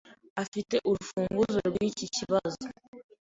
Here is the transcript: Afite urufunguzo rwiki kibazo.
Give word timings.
Afite 0.43 0.75
urufunguzo 0.89 1.57
rwiki 1.69 2.05
kibazo. 2.15 2.63